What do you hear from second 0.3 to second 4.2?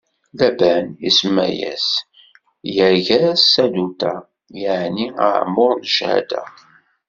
Laban isemma-as Yagar Saduta,